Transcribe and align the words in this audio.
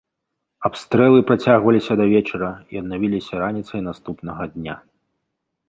Абстрэлы 0.69 1.19
працягвалася 1.31 1.93
да 1.99 2.05
вечара 2.13 2.51
і 2.75 2.83
аднавілася 2.83 3.33
раніцай 3.45 3.81
наступнага 3.91 4.43
дня. 4.57 4.75